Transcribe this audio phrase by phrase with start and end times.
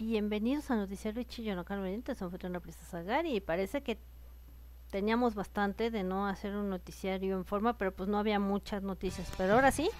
[0.00, 3.98] bienvenidos a Noticiario Chillo no Benítez, soy una Princesa Gary y parece que
[4.90, 9.30] teníamos bastante de no hacer un noticiario en forma, pero pues no había muchas noticias,
[9.36, 9.90] pero ahora sí,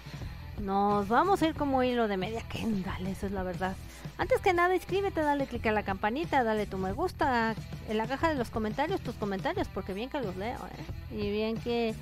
[0.59, 3.75] nos vamos a ir como hilo de media Kendall, eso es la verdad.
[4.17, 7.55] Antes que nada, inscríbete, dale click a la campanita, dale tu me gusta
[7.87, 11.15] en la caja de los comentarios, tus comentarios, porque bien que los leo, ¿eh?
[11.15, 11.93] Y bien que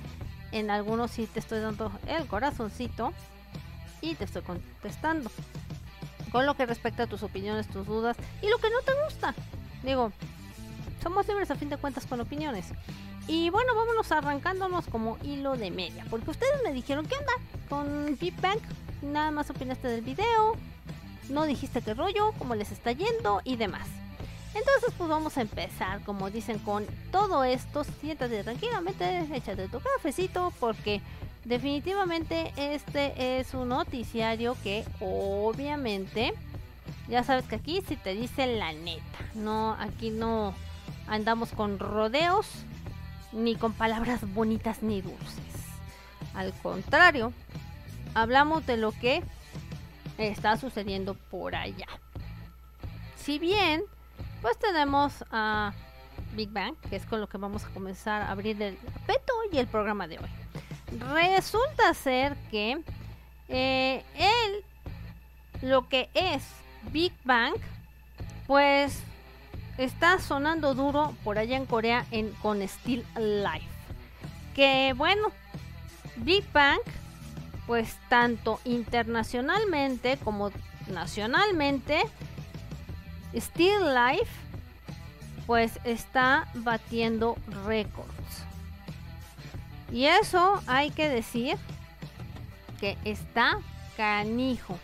[0.52, 3.12] en algunos sí te estoy dando el corazoncito
[4.00, 5.30] y te estoy contestando.
[6.32, 9.34] Con lo que respecta a tus opiniones, tus dudas y lo que no te gusta.
[9.82, 10.12] Digo,
[11.02, 12.66] somos libres a fin de cuentas con opiniones.
[13.26, 16.04] Y bueno, vámonos arrancándonos como hilo de media.
[16.10, 17.32] Porque ustedes me dijeron, ¿qué onda?
[17.68, 18.58] Con Big Bang,
[19.02, 20.56] nada más opinaste del video,
[21.28, 23.88] no dijiste qué rollo, cómo les está yendo y demás.
[24.54, 27.84] Entonces pues vamos a empezar, como dicen, con todo esto.
[27.84, 31.00] Siéntate tranquilamente, échate tu cafecito porque
[31.44, 36.34] definitivamente este es un noticiario que obviamente
[37.08, 39.18] ya sabes que aquí si te dice la neta.
[39.34, 40.54] No, aquí no
[41.06, 42.46] andamos con rodeos
[43.32, 45.44] ni con palabras bonitas ni dulces.
[46.34, 47.32] Al contrario,
[48.14, 49.22] hablamos de lo que
[50.18, 51.88] está sucediendo por allá.
[53.16, 53.82] Si bien,
[54.42, 55.72] pues tenemos a
[56.34, 59.58] Big Bang, que es con lo que vamos a comenzar a abrir el peto y
[59.58, 60.30] el programa de hoy.
[60.98, 62.82] Resulta ser que
[63.48, 64.64] eh, él,
[65.62, 66.42] lo que es
[66.90, 67.54] Big Bang,
[68.46, 68.98] pues
[69.78, 73.68] está sonando duro por allá en Corea en, con Still Life.
[74.54, 75.28] Que bueno,
[76.16, 76.80] Big Bang,
[77.66, 80.50] pues tanto internacionalmente como
[80.88, 82.02] nacionalmente,
[83.34, 84.30] Still Life,
[85.46, 88.49] pues está batiendo récords.
[89.92, 91.56] Y eso hay que decir
[92.78, 93.58] que está
[93.96, 94.78] canijo.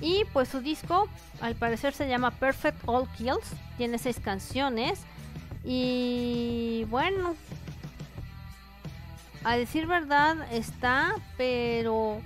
[0.00, 1.08] Y pues su disco
[1.40, 3.52] al parecer se llama Perfect All Kills.
[3.76, 5.00] Tiene seis canciones.
[5.64, 7.34] Y bueno,
[9.44, 12.20] a decir verdad está, pero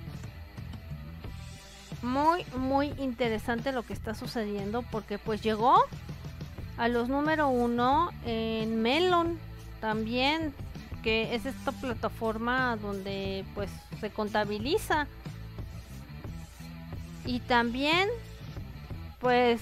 [2.01, 5.83] muy, muy interesante lo que está sucediendo porque pues llegó
[6.77, 9.37] a los número uno en Melon
[9.79, 10.53] también,
[11.01, 13.69] que es esta plataforma donde pues
[13.99, 15.07] se contabiliza
[17.25, 18.09] y también
[19.19, 19.61] pues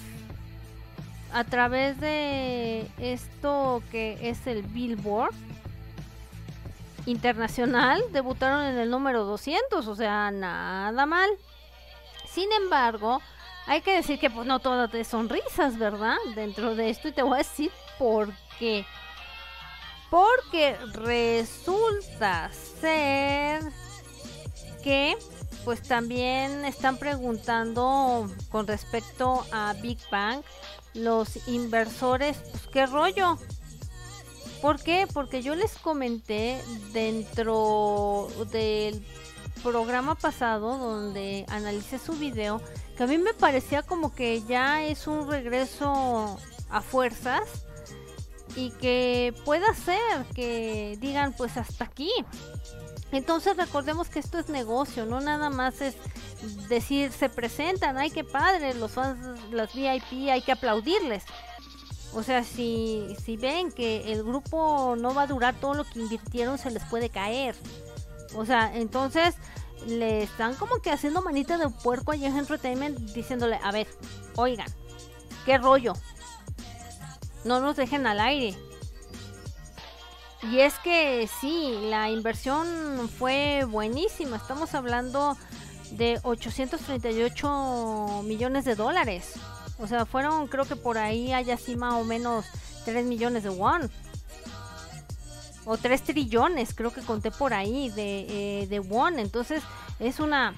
[1.32, 5.34] a través de esto que es el Billboard
[7.06, 11.30] internacional debutaron en el número 200, o sea, nada mal.
[12.26, 13.20] Sin embargo,
[13.66, 16.16] hay que decir que pues no todo de sonrisas, ¿verdad?
[16.34, 18.84] Dentro de esto y te voy a decir por qué.
[20.10, 22.50] Porque resulta
[22.80, 23.62] ser
[24.82, 25.16] que
[25.64, 30.42] pues también están preguntando con respecto a Big Bang
[30.94, 33.38] los inversores, pues qué rollo.
[34.60, 35.06] ¿Por qué?
[35.12, 36.60] Porque yo les comenté
[36.92, 39.04] dentro del
[39.62, 42.60] programa pasado donde analicé su video
[42.96, 46.38] que a mí me parecía como que ya es un regreso
[46.70, 47.42] a fuerzas
[48.56, 52.10] y que pueda ser que digan pues hasta aquí
[53.12, 55.96] entonces recordemos que esto es negocio, no nada más es
[56.68, 61.24] decir, se presentan, ay qué padre, los fans, los VIP, hay que aplaudirles.
[62.12, 66.00] O sea, si, si ven que el grupo no va a durar todo lo que
[66.00, 67.54] invirtieron, se les puede caer.
[68.34, 69.34] O sea, entonces
[69.86, 73.88] le están como que haciendo manita de puerco a en Entertainment diciéndole, a ver,
[74.36, 74.68] oigan,
[75.44, 75.94] qué rollo.
[77.44, 78.56] No nos dejen al aire.
[80.42, 84.36] Y es que sí, la inversión fue buenísima.
[84.36, 85.36] Estamos hablando
[85.92, 89.34] de 838 millones de dólares.
[89.78, 92.46] O sea, fueron, creo que por ahí hay así más o menos
[92.84, 93.90] 3 millones de won.
[95.66, 99.18] O 3 trillones, creo que conté por ahí de, eh, de won.
[99.18, 99.62] Entonces
[99.98, 100.54] es una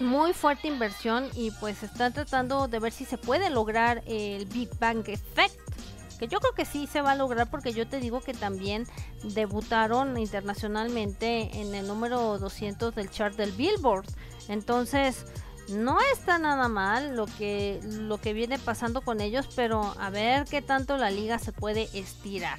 [0.00, 4.70] muy fuerte inversión y pues están tratando de ver si se puede lograr el Big
[4.78, 5.65] Bang Effect
[6.18, 8.86] que yo creo que sí se va a lograr porque yo te digo que también
[9.22, 14.06] debutaron internacionalmente en el número 200 del chart del Billboard.
[14.48, 15.26] Entonces,
[15.68, 20.44] no está nada mal lo que lo que viene pasando con ellos, pero a ver
[20.44, 22.58] qué tanto la liga se puede estirar.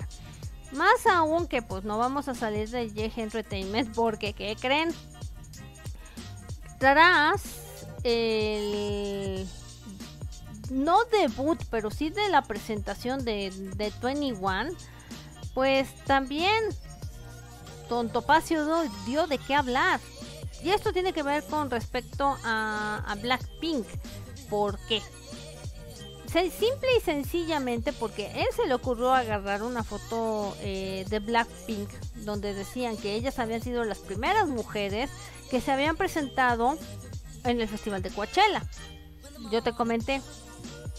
[0.73, 4.93] Más aún que pues no vamos a salir de J Entertainment porque ¿qué creen?
[6.79, 7.43] Tras
[8.03, 9.47] el
[10.69, 14.69] no debut, pero sí de la presentación de, de 21,
[15.53, 16.63] pues también
[17.89, 18.65] Don Topacio
[19.05, 19.99] dio de qué hablar.
[20.63, 23.85] Y esto tiene que ver con respecto a, a Blackpink.
[24.49, 25.01] ¿Por qué?
[26.45, 31.89] simple y sencillamente porque él se le ocurrió agarrar una foto eh, de Blackpink
[32.25, 35.09] donde decían que ellas habían sido las primeras mujeres
[35.49, 36.77] que se habían presentado
[37.43, 38.61] en el festival de Coachella.
[39.51, 40.21] Yo te comenté,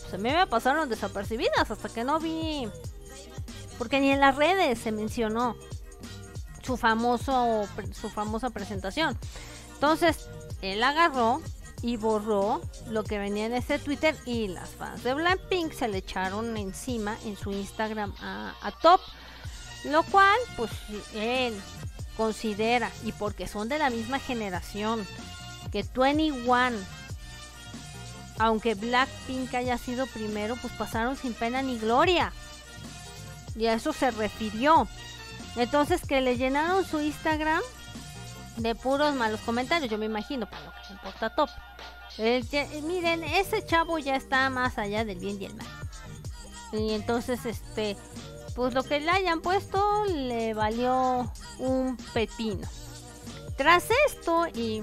[0.09, 2.67] pues a mí me pasaron desapercibidas hasta que no vi,
[3.77, 5.55] porque ni en las redes se mencionó
[6.63, 9.19] su famoso, su famosa presentación.
[9.75, 10.27] Entonces
[10.63, 11.43] él agarró
[11.83, 15.99] y borró lo que venía en ese Twitter y las fans de Blackpink se le
[15.99, 19.01] echaron encima en su Instagram a, Top,
[19.85, 20.71] lo cual pues
[21.15, 21.55] él
[22.17, 25.07] considera y porque son de la misma generación
[25.71, 26.79] que 21
[28.39, 32.33] aunque Blackpink haya sido primero pues pasaron sin pena ni gloria
[33.57, 34.89] y a eso se refirió
[35.57, 37.63] entonces que le llenaron su Instagram
[38.59, 41.51] de puros malos comentarios, yo me imagino, para lo que importa top.
[42.85, 45.67] miren, ese chavo ya está más allá del bien y el mal.
[46.73, 47.97] Y entonces, este,
[48.55, 52.69] pues lo que le hayan puesto le valió un pepino.
[53.57, 54.83] Tras esto, y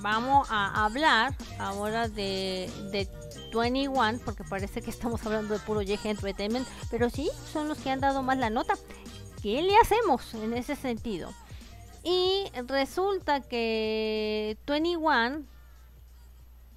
[0.00, 3.08] vamos a hablar ahora de, de
[3.54, 7.90] 21, porque parece que estamos hablando de puro Yeje Entertainment, pero sí, son los que
[7.90, 8.74] han dado más la nota.
[9.42, 11.32] ¿Qué le hacemos en ese sentido?
[12.02, 15.42] Y resulta que 21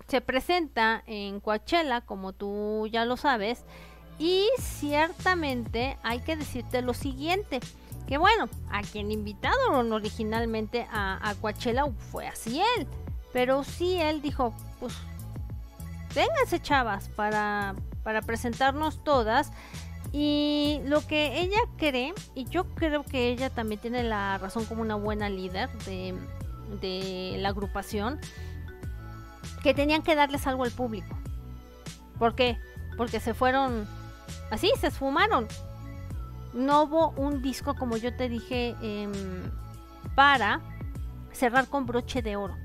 [0.08, 3.64] se presenta en Coachella, como tú ya lo sabes,
[4.20, 7.60] y ciertamente hay que decirte lo siguiente,
[8.08, 12.88] que bueno, a quien invitaron originalmente a, a Coachella fue así él,
[13.34, 14.94] pero sí él dijo, pues
[16.14, 19.52] vénganse chavas para, para presentarnos todas
[20.14, 24.82] y lo que ella cree, y yo creo que ella también tiene la razón como
[24.82, 28.20] una buena líder de, la agrupación,
[29.64, 31.18] que tenían que darles algo al público.
[32.20, 32.58] ¿Por qué?
[32.98, 33.88] Porque se fueron
[34.50, 35.48] así, se esfumaron.
[36.54, 39.12] No hubo un disco, como yo te dije, em,
[40.16, 40.60] para
[41.32, 42.56] cerrar con broche de oro.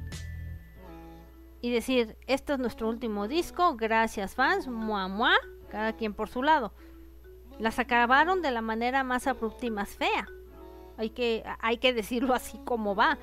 [1.61, 5.33] Y decir, este es nuestro último disco, gracias fans, mua mua,
[5.71, 6.73] cada quien por su lado
[7.59, 10.29] las acabaron de la manera más abrupta y más fea.
[10.99, 13.19] Hay que, hay que decirlo así como va.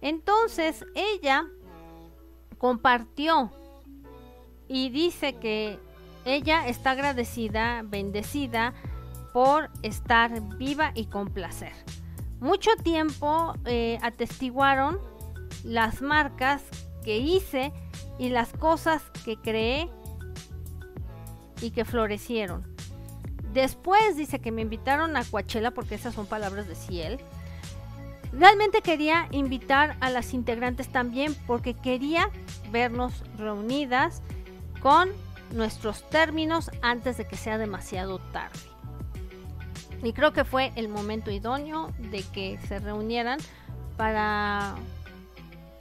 [0.00, 1.46] Entonces ella
[2.58, 3.50] compartió
[4.68, 5.78] y dice que
[6.24, 8.74] ella está agradecida, bendecida
[9.32, 11.72] por estar viva y con placer.
[12.40, 14.98] Mucho tiempo eh, atestiguaron
[15.64, 16.62] las marcas
[17.06, 17.72] que hice
[18.18, 19.88] y las cosas que creé
[21.62, 22.66] y que florecieron.
[23.52, 27.20] Después dice que me invitaron a Coachella, porque esas son palabras de Ciel.
[28.32, 32.28] Realmente quería invitar a las integrantes también porque quería
[32.72, 34.20] vernos reunidas
[34.82, 35.08] con
[35.52, 38.58] nuestros términos antes de que sea demasiado tarde.
[40.02, 43.38] Y creo que fue el momento idóneo de que se reunieran
[43.96, 44.74] para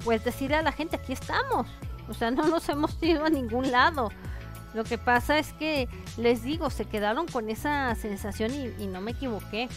[0.05, 1.67] pues decirle a la gente aquí estamos.
[2.07, 4.09] O sea, no nos hemos ido a ningún lado.
[4.73, 9.11] Lo que pasa es que, les digo, se quedaron con esa sensación y, no me
[9.11, 9.67] equivoqué.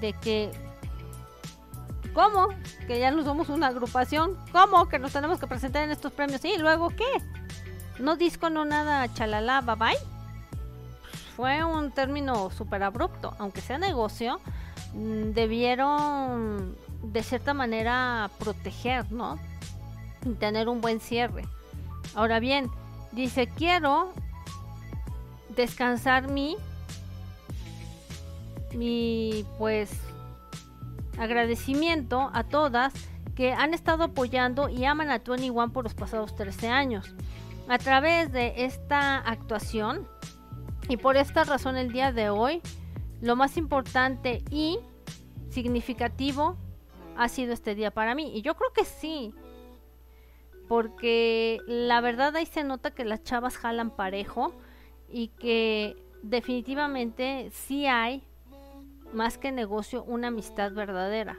[0.00, 0.50] De que,
[2.14, 2.48] ¿cómo?
[2.86, 4.36] Que ya no somos una agrupación.
[4.52, 4.88] ¿Cómo?
[4.88, 6.44] Que nos tenemos que presentar en estos premios.
[6.44, 7.04] ¿Y luego qué?
[7.98, 9.98] No disco, no nada, chalala, bye bye.
[11.34, 13.34] Fue un término súper abrupto.
[13.38, 14.40] Aunque sea negocio,
[14.94, 19.38] mm, debieron de cierta manera proteger, ¿no?
[20.24, 21.44] Y tener un buen cierre.
[22.14, 22.70] Ahora bien,
[23.16, 24.12] Dice, quiero
[25.56, 26.58] descansar mi,
[28.74, 29.90] mi, pues,
[31.18, 32.92] agradecimiento a todas
[33.34, 37.14] que han estado apoyando y aman a 21 por los pasados 13 años.
[37.68, 40.06] A través de esta actuación
[40.90, 42.60] y por esta razón el día de hoy,
[43.22, 44.78] lo más importante y
[45.48, 46.58] significativo
[47.16, 48.32] ha sido este día para mí.
[48.36, 49.34] Y yo creo que sí,
[50.68, 54.52] porque la verdad ahí se nota que las chavas jalan parejo
[55.08, 58.22] y que definitivamente sí hay
[59.12, 61.38] más que negocio una amistad verdadera.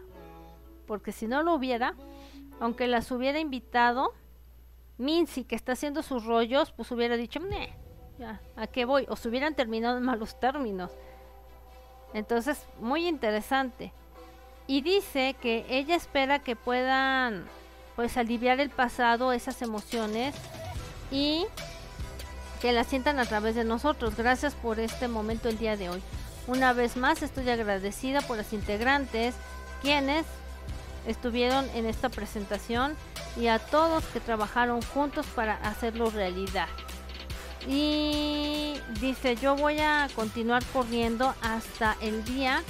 [0.85, 1.95] Porque si no lo hubiera,
[2.59, 4.13] aunque las hubiera invitado,
[4.97, 7.39] Mincy, que está haciendo sus rollos, pues hubiera dicho,
[8.55, 9.05] ¿a qué voy?
[9.09, 10.91] O se hubieran terminado en malos términos.
[12.13, 13.91] Entonces, muy interesante.
[14.67, 17.45] Y dice que ella espera que puedan
[17.95, 20.35] pues aliviar el pasado, esas emociones
[21.09, 21.45] y
[22.61, 24.15] que las sientan a través de nosotros.
[24.17, 26.01] Gracias por este momento el día de hoy.
[26.47, 29.35] Una vez más estoy agradecida por las integrantes
[29.81, 30.25] quienes
[31.07, 32.95] estuvieron en esta presentación
[33.37, 36.67] y a todos que trabajaron juntos para hacerlo realidad.
[37.67, 42.63] Y dice, yo voy a continuar corriendo hasta el día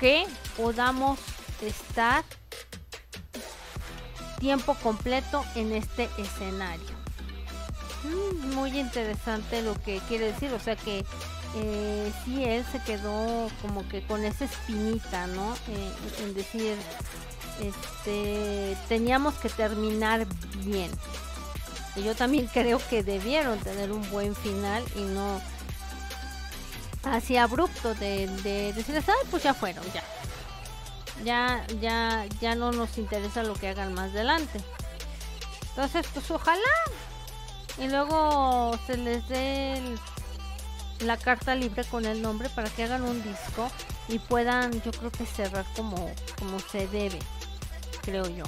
[0.00, 0.26] que
[0.56, 1.18] podamos
[1.60, 2.24] estar
[4.40, 6.88] tiempo completo en este escenario.
[8.02, 11.04] Mm, muy interesante lo que quiere decir, o sea que
[11.56, 15.54] eh, sí él se quedó como que con esa espinita, ¿no?
[15.68, 15.92] Eh,
[16.22, 16.76] en decir,
[17.60, 20.26] este, teníamos que terminar
[20.64, 20.90] bien.
[22.02, 25.40] Yo también creo que debieron tener un buen final y no
[27.04, 30.02] así abrupto de, de decirles, ay, pues ya fueron, ya.
[31.24, 34.60] Ya, ya, ya no nos interesa lo que hagan más adelante.
[35.70, 36.60] Entonces, pues ojalá.
[37.78, 39.96] Y luego se les dé
[41.00, 43.70] la carta libre con el nombre para que hagan un disco
[44.08, 47.18] y puedan, yo creo que cerrar como, como se debe,
[48.02, 48.44] creo yo.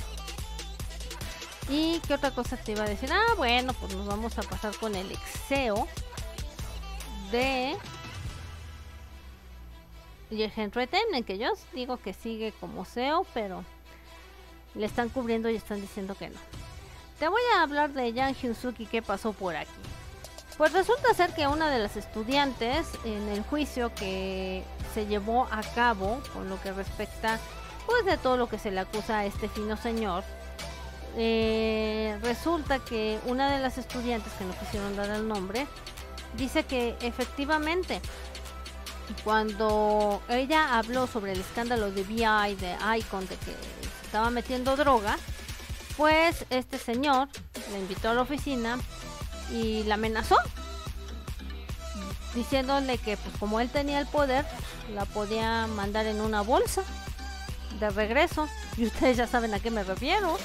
[1.68, 3.10] ¿Y qué otra cosa te iba a decir?
[3.12, 5.86] Ah, bueno, pues nos vamos a pasar con el exeo
[7.30, 7.76] de
[10.32, 13.64] y el Entertainment, que yo digo que sigue como SEO, pero
[14.74, 16.38] le están cubriendo y están diciendo que no.
[17.18, 19.70] Te voy a hablar de Yang Hyun-suk qué pasó por aquí.
[20.56, 24.62] Pues resulta ser que una de las estudiantes en el juicio que
[24.94, 27.38] se llevó a cabo con lo que respecta
[27.86, 30.24] pues de todo lo que se le acusa a este fino señor,
[31.16, 35.66] eh, resulta que una de las estudiantes que no quisieron dar el nombre
[36.36, 38.00] dice que efectivamente
[39.24, 43.54] cuando ella habló sobre el escándalo de VI, de Icon, de que
[44.04, 45.16] estaba metiendo droga,
[45.96, 47.28] pues este señor
[47.70, 48.78] le invitó a la oficina
[49.50, 50.36] y la amenazó,
[52.34, 54.44] diciéndole que pues como él tenía el poder,
[54.94, 56.82] la podía mandar en una bolsa
[57.80, 58.48] de regreso.
[58.78, 60.38] Y ustedes ya saben a qué me refiero.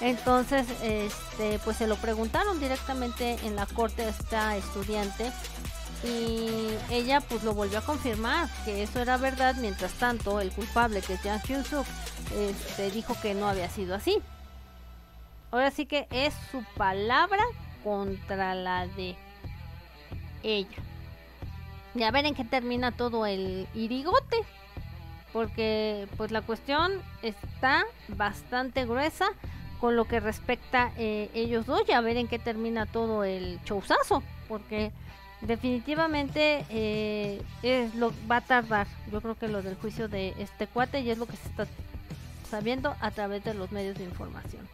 [0.00, 5.30] Entonces, este, pues se lo preguntaron directamente en la corte a esta estudiante
[6.04, 11.02] y ella pues lo volvió a confirmar que eso era verdad mientras tanto el culpable
[11.02, 11.86] que es Jang Hyun Suk
[12.36, 14.18] este, dijo que no había sido así.
[15.50, 17.42] Ahora sí que es su palabra
[17.82, 19.16] contra la de
[20.42, 20.68] ella.
[21.94, 24.36] Y a ver en qué termina todo el irigote
[25.32, 29.26] porque pues la cuestión está bastante gruesa
[29.80, 33.60] con lo que respecta eh, ellos dos y a ver en qué termina todo el
[33.64, 34.92] showzazo porque
[35.40, 40.66] definitivamente eh, es lo va a tardar yo creo que lo del juicio de este
[40.66, 41.66] cuate y es lo que se está
[42.50, 44.66] sabiendo a través de los medios de información.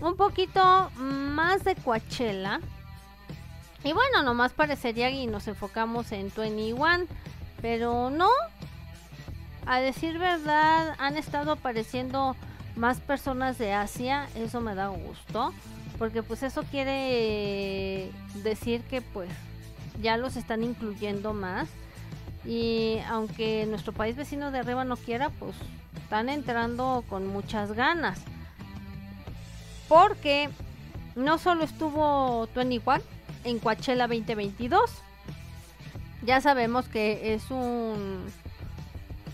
[0.00, 2.60] Un poquito más de Coachella.
[3.84, 7.06] Y bueno nomás parecería y nos enfocamos en 21
[7.62, 8.30] pero no.
[9.66, 12.36] A decir verdad han estado apareciendo
[12.76, 15.52] más personas de Asia eso me da gusto
[15.98, 18.10] porque pues eso quiere
[18.42, 19.28] decir que pues
[20.00, 21.68] ya los están incluyendo más.
[22.44, 25.54] Y aunque nuestro país vecino de arriba no quiera, pues
[26.02, 28.20] están entrando con muchas ganas.
[29.88, 30.48] Porque
[31.14, 33.02] no solo estuvo 21
[33.44, 34.90] en Coachella 2022,
[36.22, 38.26] ya sabemos que es un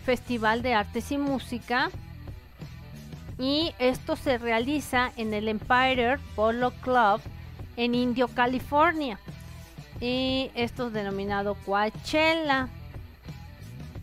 [0.05, 1.91] festival de artes y música
[3.39, 7.21] y esto se realiza en el Empire Polo Club
[7.77, 9.19] en Indio, California
[10.01, 12.69] y esto es denominado Coachella.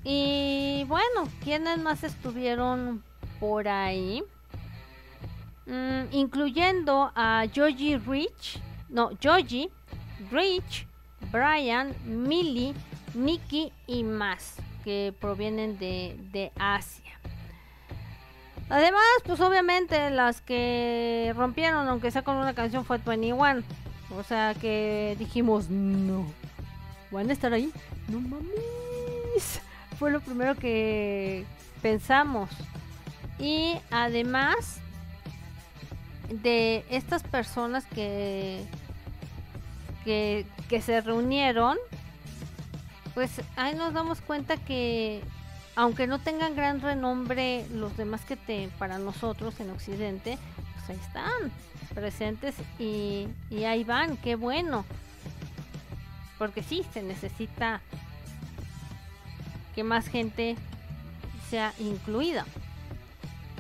[0.03, 3.03] Y bueno, ¿quiénes más estuvieron
[3.39, 4.23] por ahí?
[5.67, 9.69] Mm, incluyendo a Joji Rich, no, Joji,
[10.31, 10.87] Rich,
[11.31, 12.73] Brian, Millie,
[13.13, 17.19] Mickey y más que provienen de, de Asia.
[18.69, 23.63] Además, pues obviamente las que rompieron, aunque sea con una canción, fue 21.
[24.17, 26.25] O sea que dijimos, no.
[27.11, 27.71] ¿Van a estar ahí?
[28.07, 29.61] No mames.
[29.97, 31.45] Fue lo primero que
[31.81, 32.49] pensamos.
[33.39, 34.79] Y además
[36.29, 38.65] de estas personas que,
[40.05, 40.45] que,
[40.81, 41.77] se reunieron,
[43.13, 45.21] pues ahí nos damos cuenta que
[45.75, 50.37] aunque no tengan gran renombre los demás que te para nosotros en Occidente,
[50.75, 51.51] pues ahí están
[51.93, 53.27] presentes y,
[53.65, 54.85] ahí van, qué bueno.
[56.37, 57.81] Porque sí, se necesita
[59.75, 60.55] que más gente
[61.49, 62.45] sea incluida.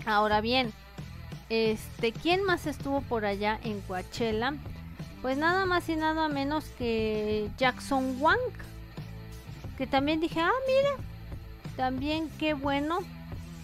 [0.05, 0.73] Ahora bien,
[1.49, 4.53] este, ¿quién más estuvo por allá en Coachella?
[5.21, 8.39] Pues nada más y nada menos que Jackson Wang.
[9.77, 11.03] Que también dije, ah, mira,
[11.75, 12.99] también qué bueno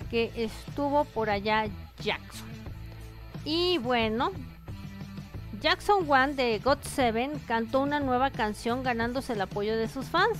[0.10, 1.66] que estuvo por allá
[2.00, 2.48] Jackson.
[3.46, 4.32] Y bueno,
[5.62, 10.38] Jackson One de God Seven cantó una nueva canción ganándose el apoyo de sus fans.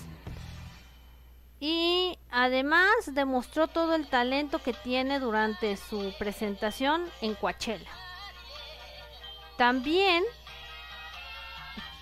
[1.60, 7.90] Y además demostró todo el talento que tiene durante su presentación en Coachella.
[9.58, 10.24] También,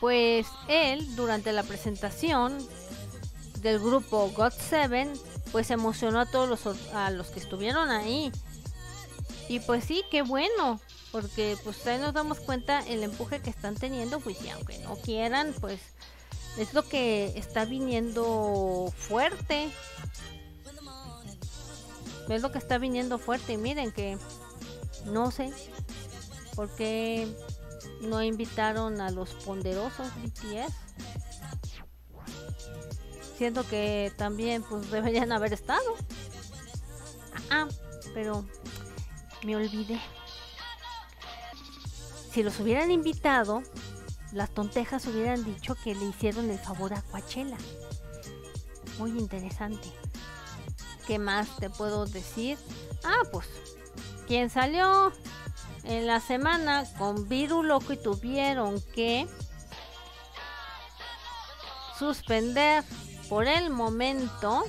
[0.02, 2.58] pues él durante la presentación
[3.62, 5.14] del grupo God Seven,
[5.54, 8.32] pues emocionó a todos los, a los que estuvieron ahí.
[9.48, 10.82] Y pues sí, qué bueno,
[11.16, 14.98] porque pues ahí nos damos cuenta el empuje que están teniendo, pues y aunque no
[14.98, 15.80] quieran, pues
[16.58, 19.70] es lo que está viniendo fuerte.
[22.28, 23.54] Es lo que está viniendo fuerte.
[23.54, 24.18] Y miren que
[25.06, 25.54] no sé
[26.54, 27.34] por qué
[28.02, 30.74] no invitaron a los ponderosos BTS.
[33.38, 35.96] Siento que también pues deberían haber estado.
[37.50, 37.70] Ah,
[38.14, 38.44] pero
[39.46, 39.98] me olvidé.
[42.36, 43.64] Si los hubieran invitado,
[44.34, 47.56] las tontejas hubieran dicho que le hicieron el favor a Coachella.
[49.00, 49.88] Muy interesante.
[51.08, 52.58] ¿Qué más te puedo decir?
[53.06, 53.48] Ah, pues,
[54.28, 55.14] quien salió
[55.86, 59.30] en la semana con Viru Loco y tuvieron que
[61.98, 62.84] suspender
[63.30, 64.66] por el momento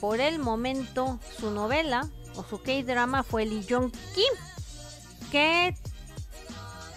[0.00, 4.32] por el momento su novela o su K-drama fue Lee Jong Kim
[5.30, 5.74] que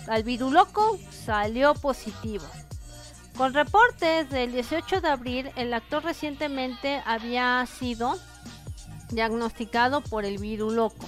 [0.08, 2.46] al viruloco salió positivo.
[3.38, 8.18] Con reportes del 18 de abril, el actor recientemente había sido
[9.10, 11.08] diagnosticado por el viruloco.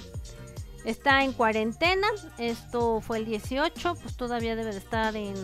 [0.86, 2.08] Está en cuarentena,
[2.38, 5.36] esto fue el 18, pues todavía debe de estar en,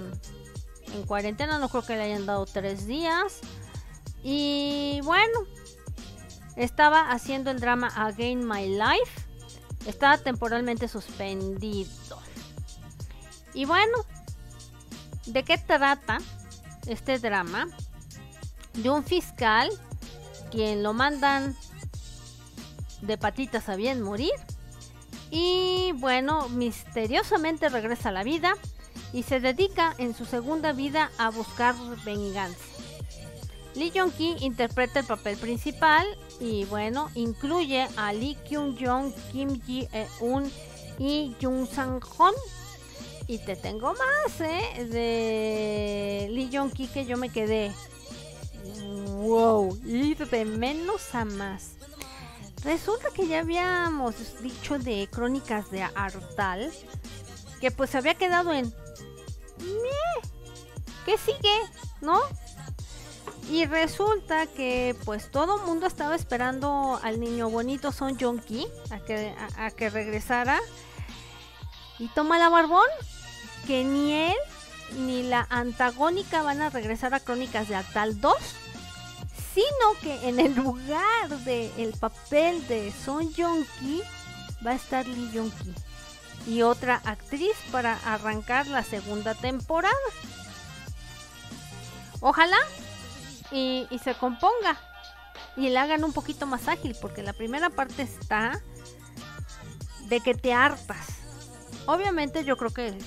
[0.93, 3.41] en cuarentena, no creo que le hayan dado tres días.
[4.23, 5.39] Y bueno,
[6.55, 9.21] estaba haciendo el drama Again My Life,
[9.85, 12.19] estaba temporalmente suspendido.
[13.53, 13.97] Y bueno,
[15.25, 16.17] ¿de qué trata
[16.87, 17.67] este drama?
[18.73, 19.69] De un fiscal
[20.51, 21.55] quien lo mandan
[23.01, 24.33] de patitas a bien morir.
[25.31, 28.53] Y bueno, misteriosamente regresa a la vida
[29.13, 32.63] y se dedica en su segunda vida a buscar venganza.
[33.75, 36.05] Lee Jong-ki interpreta el papel principal
[36.39, 40.51] y bueno, incluye a Lee Kyung-jong, Kim Ji-eun
[40.99, 42.33] y Jung Sang-hon
[43.27, 44.85] y te tengo más, ¿eh?
[44.85, 47.71] De Lee Jong Ki que yo me quedé.
[49.17, 51.71] Wow, ir de menos a más.
[52.63, 56.71] Resulta que ya habíamos dicho de Crónicas de Artal
[57.61, 58.73] que pues se había quedado en.
[61.05, 61.55] ¿Qué sigue?
[62.01, 62.19] ¿No?
[63.49, 68.67] Y resulta que pues todo el mundo estaba esperando al niño bonito Son Jong Ki
[68.89, 70.59] a que, a que regresara.
[71.99, 72.87] Y toma la barbón
[73.67, 74.35] que ni él
[74.97, 78.35] ni la antagónica van a regresar a Crónicas de Atal 2,
[79.53, 84.01] sino que en el lugar del el papel de Son Jong-ki
[84.65, 85.73] va a estar Lee Jong-ki
[86.47, 89.95] y otra actriz para arrancar la segunda temporada.
[92.19, 92.57] Ojalá
[93.55, 94.77] y, se componga
[95.55, 98.61] y la hagan un poquito más ágil, porque la primera parte está
[100.07, 101.07] de que te hartas.
[101.85, 102.97] Obviamente yo creo que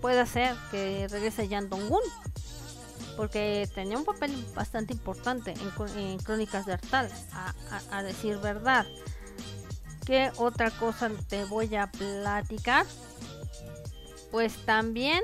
[0.00, 2.02] puede ser que regrese Jan Dong-un,
[3.16, 5.54] porque tenía un papel bastante importante
[5.96, 7.10] en, Crónicas de Artal,
[7.90, 8.86] a, decir verdad.
[10.04, 12.84] ¿Qué otra cosa te voy a platicar?
[14.30, 15.22] Pues también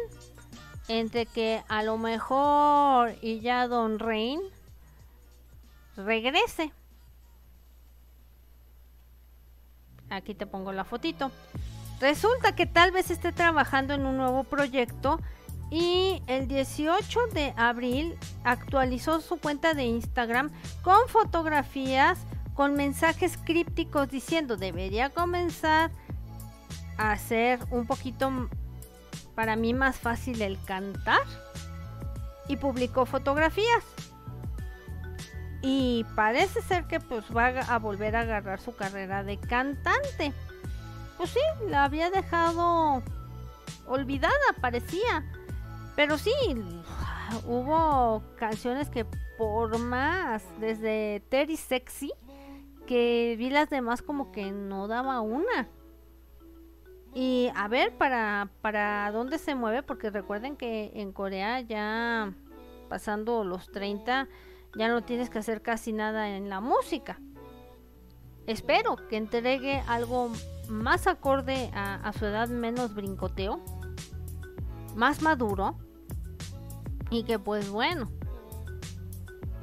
[0.88, 4.40] entre que a lo mejor y ya Don Rain
[5.96, 6.72] regrese.
[10.10, 11.30] Aquí te pongo la fotito.
[12.00, 15.20] Resulta que tal vez esté trabajando en un nuevo proyecto
[15.70, 20.50] y el 18 de abril actualizó su cuenta de Instagram
[20.82, 22.18] con fotografías
[22.54, 25.90] con mensajes crípticos diciendo debería comenzar
[26.96, 28.48] a ser un poquito
[29.38, 31.22] para mí más fácil el cantar
[32.48, 33.84] y publicó fotografías
[35.62, 40.32] y parece ser que pues va a volver a agarrar su carrera de cantante
[41.16, 43.00] pues sí, la había dejado
[43.86, 45.24] olvidada, parecía.
[45.94, 46.32] Pero sí,
[47.46, 52.12] hubo canciones que por más, desde Terry Sexy,
[52.88, 55.68] que vi las demás como que no daba una.
[57.14, 62.32] Y a ver para, para dónde se mueve, porque recuerden que en Corea ya
[62.88, 64.28] pasando los 30
[64.76, 67.20] ya no tienes que hacer casi nada en la música.
[68.46, 70.30] espero que entregue algo
[70.68, 73.60] más acorde a, su edad, menos brincoteo,
[74.96, 75.76] más maduro
[77.10, 78.10] y que pues bueno,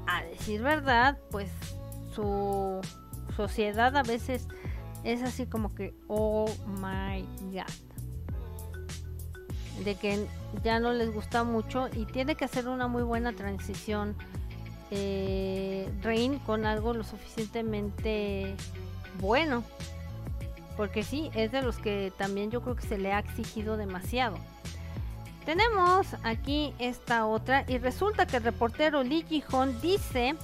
[0.08, 1.50] a decir verdad, pues
[2.14, 2.82] su
[3.36, 4.48] sociedad a veces
[5.06, 7.22] es así como que, oh my
[7.54, 7.66] god.
[9.86, 10.28] De que
[10.64, 14.16] ya no les gusta mucho y tiene que hacer una muy buena transición
[14.90, 18.56] eh, Rain con algo lo suficientemente
[19.22, 19.64] bueno.
[20.76, 24.38] Porque sí, es de los que también yo creo que se le ha exigido demasiado.
[25.46, 30.36] Tenemos aquí esta otra y resulta que el reportero Lee Ji-hon dice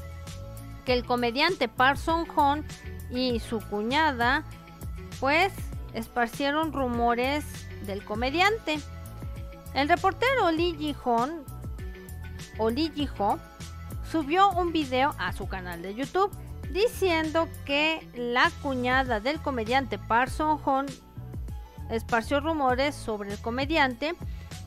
[0.86, 2.64] que el comediante Parson Hon
[3.12, 4.44] y su cuñada
[5.20, 5.54] pues
[5.94, 7.46] esparcieron rumores
[7.86, 8.80] del comediante.
[9.74, 11.44] El reportero Lee Ji-hon
[12.58, 13.40] o Lee Ji-ho
[14.10, 16.32] subió un video a su canal de YouTube
[16.72, 20.86] diciendo que la cuñada del comediante Parson Hon
[21.90, 24.16] esparció rumores sobre el comediante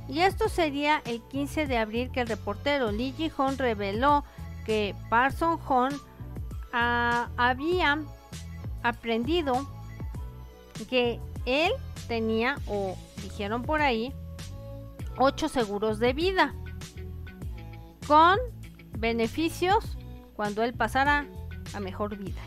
[0.09, 4.24] y esto sería el 15 de abril que el reportero Lee Ji-hon reveló
[4.66, 5.92] que Parson Hon
[6.72, 7.98] ah, había
[8.85, 9.66] aprendido
[10.88, 11.73] que él
[12.07, 14.14] tenía, o dijeron por ahí,
[15.18, 16.55] ocho seguros de vida
[18.07, 18.38] con
[18.99, 19.97] beneficios
[20.35, 21.27] cuando él pasara
[21.75, 22.40] a mejor vida.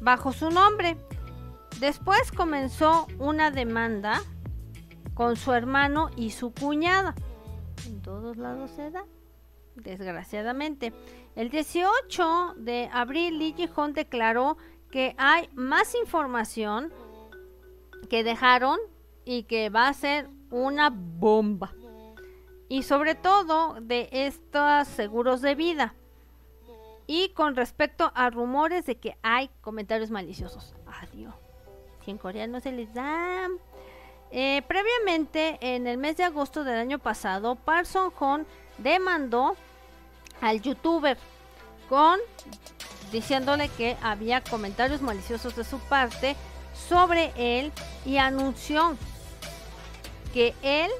[0.00, 0.96] Bajo su nombre.
[1.80, 4.22] Después comenzó una demanda
[5.14, 7.14] con su hermano y su cuñada.
[7.86, 9.04] En todos lados se da,
[9.74, 10.94] desgraciadamente.
[11.34, 13.54] El 18 de abril, Lee
[13.92, 14.56] declaró
[14.90, 16.92] que hay más información
[18.08, 18.78] que dejaron
[19.24, 21.72] y que va a ser una bomba.
[22.68, 25.94] Y sobre todo de estos seguros de vida.
[27.06, 30.74] Y con respecto a rumores de que hay comentarios maliciosos.
[31.02, 31.34] Adiós.
[32.04, 33.48] Si en coreano se les da.
[34.32, 38.46] Eh, previamente, en el mes de agosto del año pasado, Parson Hon
[38.78, 39.56] demandó
[40.40, 41.16] al youtuber
[41.88, 42.18] con
[43.12, 46.36] diciéndole que había comentarios maliciosos de su parte
[46.88, 47.72] sobre él
[48.04, 48.96] y anunció
[50.32, 50.90] que él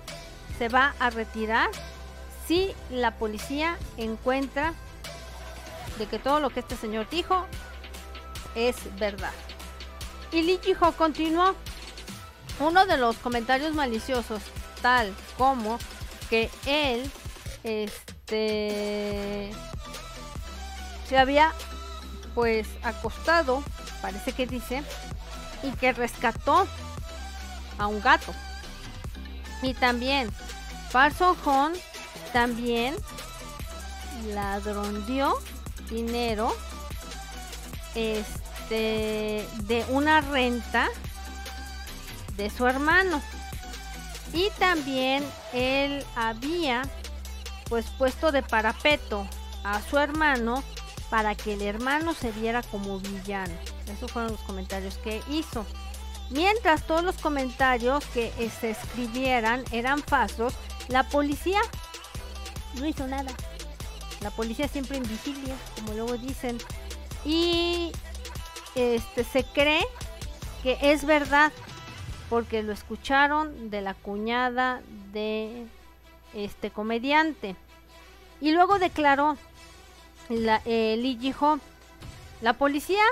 [0.59, 1.69] se va a retirar
[2.47, 4.73] si la policía encuentra
[5.99, 7.47] de que todo lo que este señor dijo
[8.55, 9.33] es verdad.
[10.33, 11.55] Y Lee Ji-ho continuó.
[12.59, 14.41] Uno de los comentarios maliciosos,
[14.81, 15.79] tal como
[16.31, 17.11] que él
[17.65, 19.51] este
[21.07, 21.53] se había
[22.37, 23.65] pues acostado,
[24.03, 24.83] parece que dice,
[25.63, 26.69] y que rescató
[27.79, 28.35] a un gato.
[29.63, 30.31] Y también
[30.93, 31.73] Parson Hon
[32.35, 32.95] también
[34.35, 35.39] ladrondió
[35.89, 36.55] dinero
[37.95, 40.89] este de una renta
[42.37, 43.23] de su hermano.
[44.35, 46.83] Y también él había
[47.71, 49.27] pues puesto de parapeto
[49.65, 50.63] a su hermano
[51.11, 53.55] para que el hermano se viera como villano.
[53.93, 55.65] Esos fueron los comentarios que hizo.
[56.31, 60.55] Mientras todos los comentarios que se escribieran eran falsos,
[60.89, 61.61] la policía
[62.75, 63.33] no hizo nada.
[64.21, 66.59] La policía siempre invisible, como luego dicen.
[67.25, 67.93] Y
[68.75, 69.87] este se cree
[70.63, 71.53] que es verdad
[72.29, 74.81] porque lo escucharon de la cuñada
[75.13, 75.67] de
[76.35, 77.57] este comediante.
[78.41, 79.37] Y luego declaró
[80.29, 80.97] la, eh,
[82.41, 83.03] la policía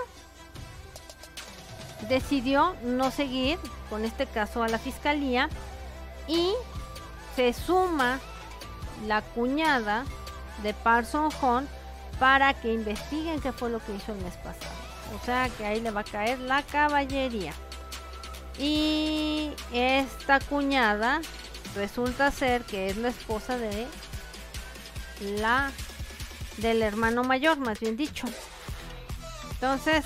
[2.08, 5.48] decidió no seguir con este caso a la fiscalía
[6.28, 6.52] y
[7.36, 8.20] se suma
[9.06, 10.04] la cuñada
[10.62, 11.68] de Parson Hon
[12.18, 14.74] para que investiguen qué fue lo que hizo el mes pasado.
[15.20, 17.52] O sea que ahí le va a caer la caballería.
[18.58, 21.20] Y esta cuñada
[21.74, 23.86] resulta ser que es la esposa de
[25.38, 25.72] la
[26.58, 28.26] del hermano mayor, más bien dicho.
[29.52, 30.04] Entonces,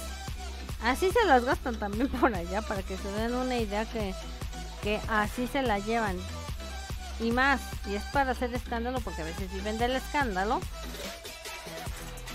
[0.82, 4.14] Así se las gastan también por allá para que se den una idea que,
[4.82, 6.16] que así se la llevan.
[7.20, 10.60] Y más, y es para hacer escándalo porque a veces viven del escándalo.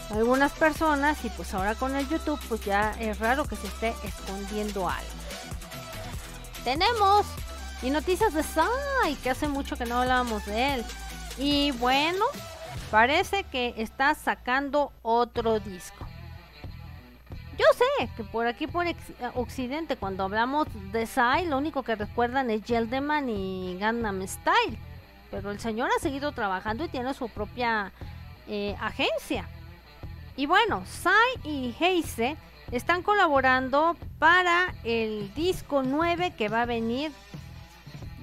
[0.10, 3.96] Algunas personas y pues ahora con el YouTube pues ya es raro que se esté
[4.04, 5.10] escondiendo algo.
[6.66, 7.26] Tenemos
[7.82, 10.86] y noticias de Sai, que hace mucho que no hablábamos de él.
[11.38, 12.26] Y bueno,
[12.92, 16.06] parece que está sacando otro disco.
[17.58, 18.96] Yo sé que por aquí, por eh,
[19.36, 24.78] Occidente, cuando hablamos de Psy, lo único que recuerdan es Geldeman y Gangnam Style.
[25.30, 27.92] Pero el señor ha seguido trabajando y tiene su propia
[28.48, 29.48] eh, agencia.
[30.36, 32.38] Y bueno, Psy y Heise
[32.72, 37.12] están colaborando para el disco 9 que va a venir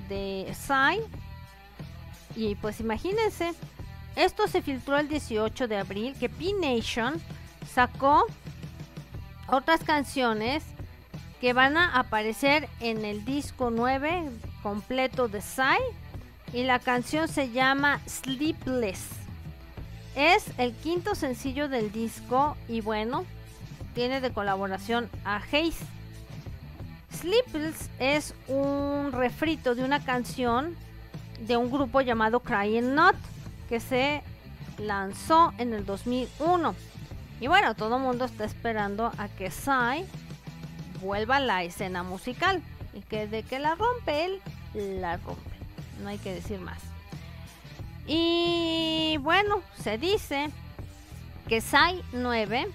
[0.09, 1.01] de Psy.
[2.35, 3.55] Y pues imagínense,
[4.17, 7.21] esto se filtró el 18 de abril que P-Nation
[7.73, 8.27] sacó
[9.47, 10.63] otras canciones
[11.41, 14.31] que van a aparecer en el disco 9
[14.63, 15.79] completo de Psy
[16.53, 19.09] y la canción se llama Sleepless.
[20.17, 23.25] Es el quinto sencillo del disco y bueno,
[23.95, 25.85] tiene de colaboración a Haze.
[27.13, 30.77] Sleepless es un refrito de una canción
[31.41, 33.17] de un grupo llamado Crying Not
[33.71, 34.23] que se
[34.79, 36.75] lanzó en el 2001.
[37.41, 40.05] Y bueno, todo el mundo está esperando a que Psy
[41.01, 42.63] vuelva a la escena musical.
[42.93, 44.41] Y que de que la rompe él,
[44.75, 45.51] la rompe.
[46.03, 46.81] No hay que decir más.
[48.09, 50.51] Y bueno, se dice
[51.49, 52.67] que Psy 9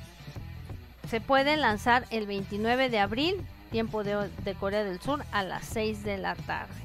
[1.10, 5.66] se puede lanzar el 29 de abril, tiempo de, de, Corea del Sur, a las
[5.66, 6.85] 6 de la tarde.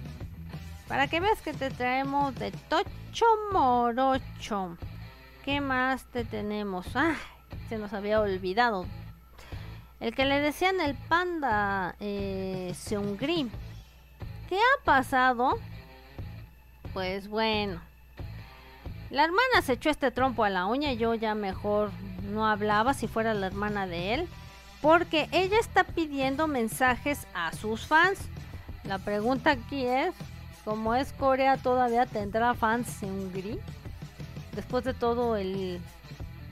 [0.91, 4.77] Para que veas que te traemos de Tocho Morocho.
[5.45, 6.85] ¿Qué más te tenemos?
[6.97, 7.15] Ah,
[7.69, 8.87] se nos había olvidado.
[10.01, 13.49] El que le decían el panda eh, Seungri.
[14.49, 15.61] ¿Qué ha pasado?
[16.93, 17.81] Pues bueno.
[19.11, 21.93] La hermana se echó este trompo a la uña yo ya mejor
[22.33, 24.29] no hablaba si fuera la hermana de él.
[24.83, 28.19] Porque ella está pidiendo mensajes a sus fans.
[28.83, 30.17] La pregunta aquí es,
[30.71, 33.57] ¿cómo es Corea todavía tendrá fans en Hungría?
[34.55, 35.81] Después de todo el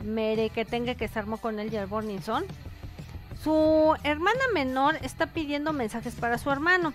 [0.02, 2.44] mere que tenga que se armó con el Borninson.
[3.44, 6.94] Su hermana menor está pidiendo mensajes para su hermano.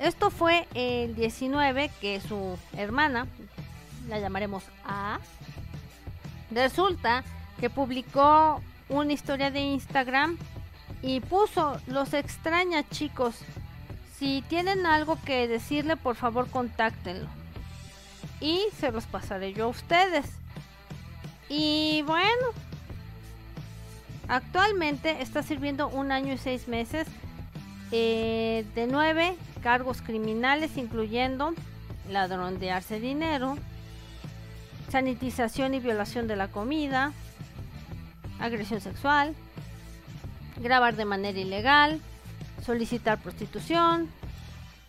[0.00, 3.28] Esto fue el 19 que su hermana,
[4.08, 5.20] la llamaremos A,
[6.50, 7.22] resulta
[7.60, 10.38] que publicó una historia de Instagram
[11.02, 13.36] y puso, los extraña chicos,
[14.18, 17.28] si tienen algo que decirle por favor contáctenlo
[18.40, 20.26] y se los pasaré yo a ustedes.
[21.48, 22.46] Y bueno,
[24.28, 27.06] actualmente está sirviendo un año y seis meses
[27.90, 31.54] eh, de nueve cargos criminales, incluyendo
[32.10, 33.56] ladrón de arce dinero,
[34.90, 37.12] sanitización y violación de la comida,
[38.38, 39.34] agresión sexual,
[40.60, 42.00] grabar de manera ilegal,
[42.64, 44.10] solicitar prostitución,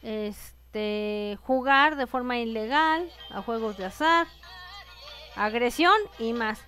[0.01, 4.27] este, jugar de forma ilegal a juegos de azar,
[5.35, 6.59] agresión y más.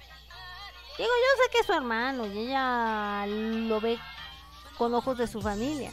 [0.98, 3.98] Digo, yo sé que es su hermano y ella lo ve
[4.78, 5.92] con ojos de su familia.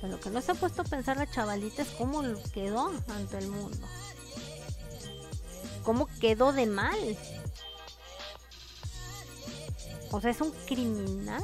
[0.00, 3.38] Pero lo que no se ha puesto a pensar la chavalita es cómo quedó ante
[3.38, 3.86] el mundo.
[5.84, 7.16] Cómo quedó de mal.
[10.10, 11.42] O sea, es un criminal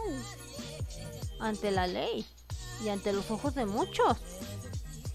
[1.40, 2.26] ante la ley
[2.82, 4.18] y ante los ojos de muchos.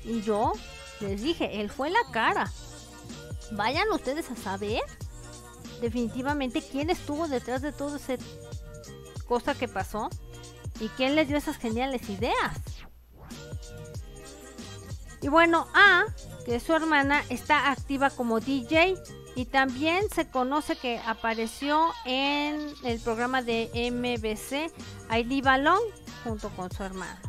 [0.03, 0.53] Y yo
[1.01, 2.51] les dije, él fue la cara.
[3.51, 4.81] Vayan ustedes a saber
[5.81, 8.15] definitivamente quién estuvo detrás de toda esa
[9.27, 10.09] cosa que pasó
[10.79, 12.57] y quién les dio esas geniales ideas.
[15.21, 16.05] Y bueno, A,
[16.45, 18.95] que es su hermana, está activa como DJ
[19.35, 24.71] y también se conoce que apareció en el programa de MBC
[25.09, 25.79] Ailey Balón
[26.23, 27.19] junto con su hermano.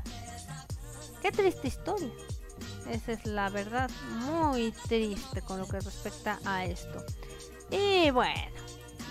[1.21, 2.11] Qué triste historia.
[2.89, 3.91] Esa es la verdad,
[4.27, 7.05] muy triste con lo que respecta a esto.
[7.71, 8.51] Y bueno,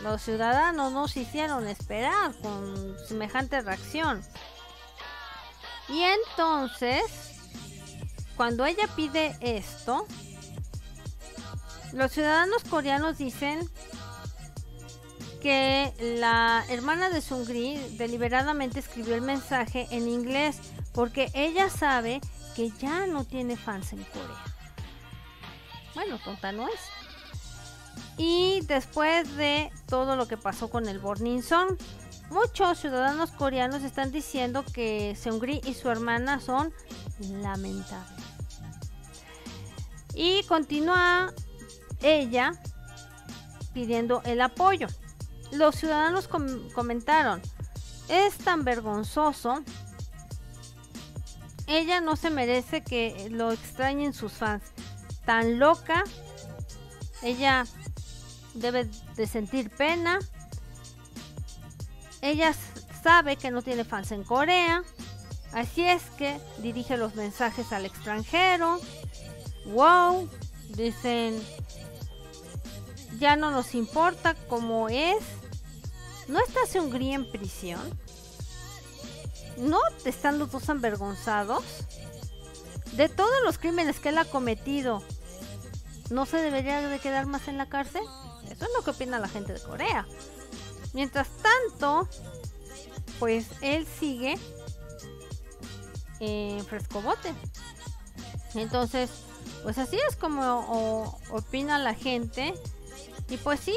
[0.03, 4.21] los ciudadanos nos hicieron esperar con semejante reacción.
[5.87, 7.03] Y entonces,
[8.35, 10.05] cuando ella pide esto,
[11.93, 13.69] los ciudadanos coreanos dicen
[15.41, 20.57] que la hermana de Sungri deliberadamente escribió el mensaje en inglés
[20.93, 22.21] porque ella sabe
[22.55, 24.43] que ya no tiene fans en Corea.
[25.95, 26.79] Bueno, tonta no es.
[28.17, 31.77] Y después de todo lo que pasó con el Burning Song,
[32.29, 36.73] muchos ciudadanos coreanos están diciendo que Seungri y su hermana son
[37.19, 38.23] lamentables.
[40.13, 41.33] Y continúa
[42.01, 42.53] ella
[43.73, 44.87] pidiendo el apoyo.
[45.51, 47.41] Los ciudadanos comentaron,
[48.07, 49.63] es tan vergonzoso,
[51.69, 54.63] ella no se merece que lo extrañen sus fans,
[55.25, 56.03] tan loca,
[57.21, 57.65] ella
[58.55, 60.19] debe de sentir pena.
[62.21, 62.53] Ella
[63.03, 64.83] sabe que no tiene fans en Corea.
[65.53, 68.79] Así es que dirige los mensajes al extranjero.
[69.67, 70.29] Wow,
[70.75, 71.39] dicen,
[73.19, 75.23] ya no nos importa cómo es.
[76.27, 77.81] ¿No está Hungría en prisión?
[79.59, 81.63] ¿No están los dos avergonzados?
[82.93, 85.03] De todos los crímenes que él ha cometido,
[86.09, 88.01] ¿no se debería de quedar más en la cárcel?
[88.49, 90.07] Eso es lo que opina la gente de Corea.
[90.93, 92.09] Mientras tanto,
[93.19, 94.39] pues él sigue
[96.19, 97.33] en frescobote.
[98.55, 99.11] Entonces,
[99.61, 102.55] pues así es como opina la gente.
[103.29, 103.75] Y pues sí,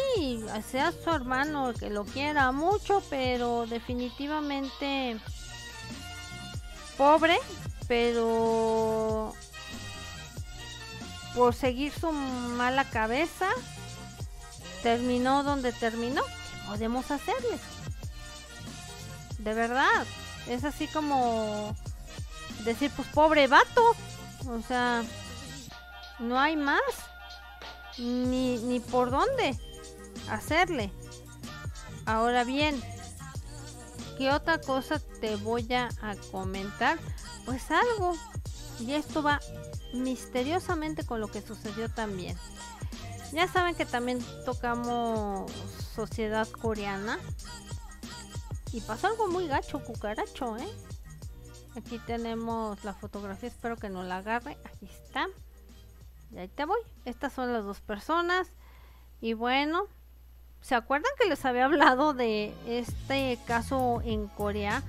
[0.71, 5.21] sea su hermano que lo quiera mucho, pero definitivamente
[6.97, 7.39] pobre,
[7.89, 9.35] pero
[11.35, 13.49] por seguir su mala cabeza,
[14.83, 16.23] terminó donde terminó.
[16.67, 17.59] Podemos hacerle.
[19.39, 20.07] De verdad.
[20.47, 21.77] Es así como
[22.65, 23.83] decir, pues pobre vato.
[24.49, 25.03] O sea,
[26.19, 26.81] no hay más.
[27.99, 29.57] Ni, ni por dónde
[30.31, 30.93] hacerle.
[32.07, 32.83] Ahora bien,
[34.17, 35.89] ¿qué otra cosa te voy a,
[36.31, 36.99] comentar?
[37.45, 38.15] Pues algo.
[38.81, 39.41] Y esto va
[39.95, 42.37] misteriosamente con lo que sucedió también.
[43.33, 45.51] Ya saben que también tocamos
[45.95, 47.19] sociedad coreana.
[48.73, 50.69] Y pasó algo muy gacho, cucaracho, ¿eh?
[51.77, 54.59] Aquí tenemos la fotografía, espero que no la agarre.
[54.65, 55.29] Aquí está.
[56.31, 56.81] Y ahí te voy.
[57.05, 58.49] Estas son las dos personas.
[59.21, 59.87] Y bueno,
[60.63, 64.83] ¿se acuerdan que les había hablado de este caso en Corea?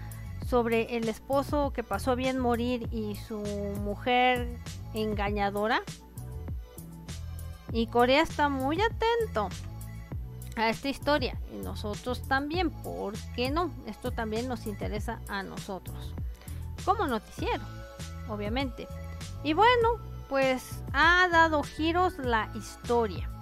[0.48, 4.60] Sobre el esposo que pasó bien morir y su mujer
[4.94, 5.82] engañadora.
[7.72, 9.50] Y Corea está muy atento
[10.56, 11.38] a esta historia.
[11.52, 13.72] Y nosotros también, ¿por qué no?
[13.88, 16.14] Esto también nos interesa a nosotros.
[16.86, 17.64] Como noticiero,
[18.30, 18.88] obviamente.
[19.44, 19.98] Y bueno,
[20.30, 23.33] pues ha dado giros la historia.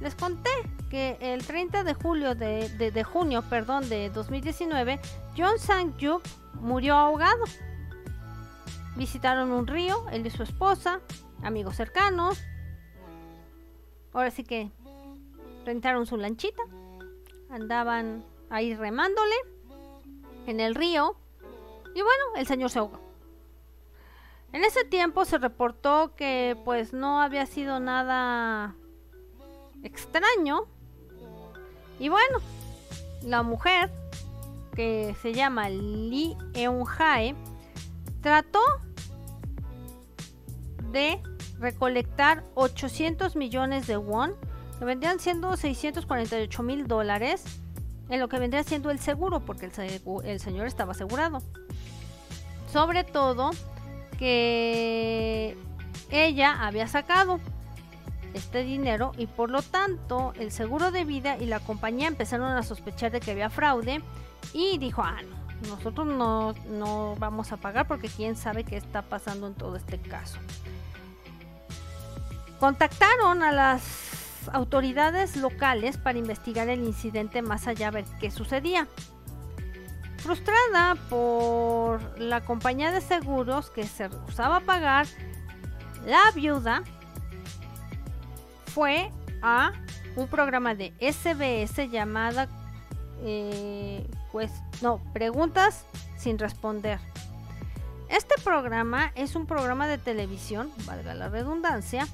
[0.00, 0.50] Les conté
[0.90, 5.00] que el 30 de julio de, de, junio, perdón, de 2019,
[5.36, 6.22] John Sang-juk
[6.54, 7.44] murió ahogado.
[8.96, 11.00] Visitaron un río, él y su esposa,
[11.42, 12.42] amigos cercanos,
[14.16, 14.70] Ahora sí que
[15.66, 16.62] rentaron su lanchita,
[17.50, 19.34] andaban ahí remándole
[20.46, 21.18] en el río
[21.94, 22.98] y bueno, el señor se ahogó.
[24.54, 28.74] En ese tiempo se reportó que pues no había sido nada
[29.86, 30.66] extraño.
[31.98, 32.38] Y bueno,
[33.22, 33.90] la mujer
[34.74, 37.34] que se llama Lee Eun-jae
[38.20, 38.60] trató
[40.92, 41.20] de
[41.58, 44.34] recolectar 800 millones de won,
[44.78, 47.44] que vendrían siendo 648 mil dólares,
[48.08, 49.70] en lo que vendría siendo el seguro, porque
[50.24, 51.42] el, señor estaba asegurado.
[52.72, 53.50] Sobre todo
[54.18, 55.56] que
[56.10, 57.40] ella había sacado
[58.36, 62.62] este dinero y por lo tanto el seguro de vida y la compañía empezaron a
[62.62, 64.02] sospechar de que había fraude
[64.52, 69.02] y dijo, ah, no, nosotros no, no vamos a pagar porque quién sabe qué está
[69.02, 70.38] pasando en todo este caso.
[72.60, 78.86] Contactaron a las autoridades locales para investigar el incidente más allá a ver qué sucedía.
[80.18, 85.06] Frustrada por la compañía de seguros que se rehusaba a pagar,
[86.06, 86.82] la viuda
[88.76, 89.10] fue
[89.40, 89.72] a
[90.16, 92.46] un programa de SBS llamada
[93.22, 95.86] eh, pues no preguntas
[96.18, 97.00] sin responder.
[98.10, 102.06] Este programa es un programa de televisión, valga la redundancia,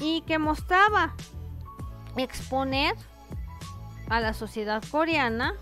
[0.00, 1.14] y que mostraba
[2.16, 2.94] exponer
[4.08, 5.52] a la sociedad coreana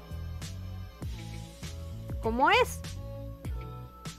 [2.22, 2.81] como es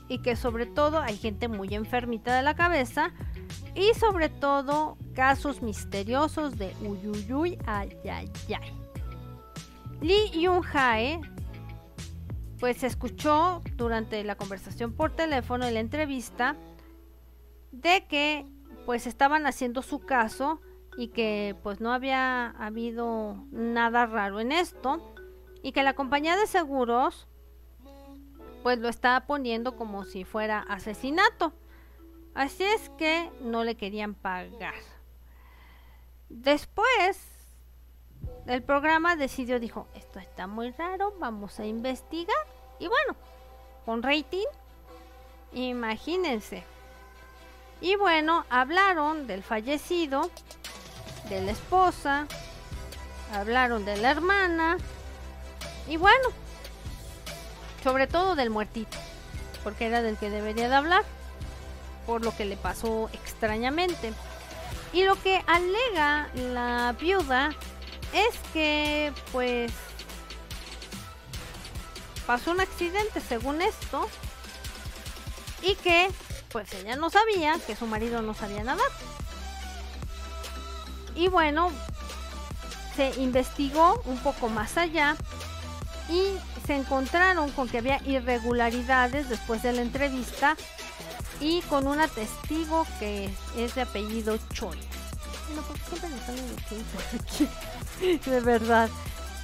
[0.09, 3.13] y que sobre todo hay gente muy enfermita de la cabeza
[3.75, 8.31] y sobre todo casos misteriosos de uyuyuy ayayay.
[10.01, 11.21] Lee Yun-jae
[12.59, 16.55] pues escuchó durante la conversación por teléfono y la entrevista
[17.71, 18.45] de que
[18.85, 20.61] pues estaban haciendo su caso
[20.97, 25.15] y que pues no había habido nada raro en esto
[25.63, 27.27] y que la compañía de seguros
[28.63, 31.53] pues lo estaba poniendo como si fuera asesinato.
[32.33, 34.75] Así es que no le querían pagar.
[36.29, 37.27] Después
[38.47, 42.47] el programa decidió, dijo, esto está muy raro, vamos a investigar.
[42.79, 43.15] Y bueno,
[43.85, 44.47] con rating,
[45.53, 46.63] imagínense,
[47.81, 50.29] y bueno, hablaron del fallecido,
[51.29, 52.27] de la esposa,
[53.33, 54.77] hablaron de la hermana
[55.87, 56.29] y bueno,
[57.83, 58.97] sobre todo del muertito,
[59.63, 61.03] porque era del que debería de hablar,
[62.05, 64.13] por lo que le pasó extrañamente.
[64.93, 67.51] Y lo que alega la viuda
[68.13, 69.71] es que pues
[72.25, 74.07] pasó un accidente según esto
[75.61, 76.09] y que
[76.51, 78.91] pues ella no sabía que su marido no sabía nadar.
[81.15, 81.71] Y bueno,
[82.95, 85.15] se investigó un poco más allá
[86.09, 90.57] y se encontraron con que había irregularidades después de la entrevista
[91.41, 94.77] y con una testigo que es de apellido Choi.
[98.25, 98.89] de verdad.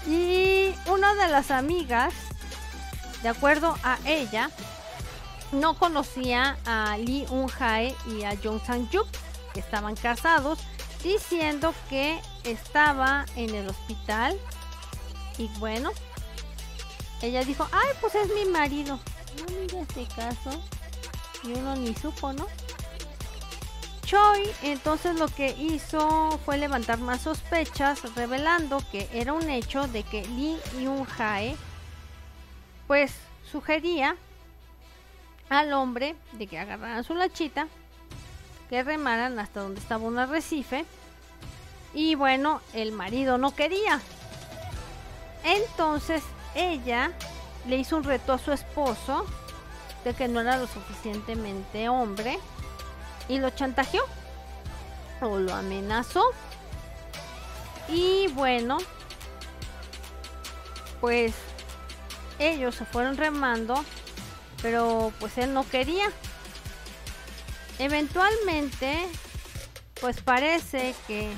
[0.07, 2.13] Y una de las amigas,
[3.23, 4.51] de acuerdo a ella,
[5.51, 9.07] no conocía a Lee Un-jae y a Jung Sang-juk,
[9.53, 10.59] que estaban casados,
[11.03, 14.37] diciendo que estaba en el hospital.
[15.37, 15.91] Y bueno,
[17.21, 18.99] ella dijo, ay, pues es mi marido.
[19.39, 20.61] No mira este caso.
[21.47, 22.45] Y uno ni supo, ¿no?
[24.03, 30.03] Choi entonces lo que hizo fue levantar más sospechas, revelando que era un hecho de
[30.03, 31.55] que Lee Yun-jae
[32.87, 33.13] pues
[33.51, 34.15] sugería
[35.49, 37.67] al hombre de que agarraran su lachita,
[38.69, 40.85] que remaran hasta donde estaba un arrecife
[41.93, 43.99] y bueno, el marido no quería.
[45.43, 46.23] Entonces
[46.55, 47.11] ella
[47.67, 49.25] le hizo un reto a su esposo
[50.15, 52.39] que no era lo suficientemente hombre
[53.27, 54.03] y lo chantajeó
[55.21, 56.23] o lo amenazó.
[57.89, 58.77] Y bueno,
[60.99, 61.33] pues
[62.39, 63.83] ellos se fueron remando,
[64.61, 66.11] pero pues él no quería.
[67.79, 69.07] Eventualmente,
[70.01, 71.31] pues parece que